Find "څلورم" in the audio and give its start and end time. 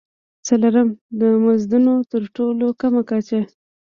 0.47-0.89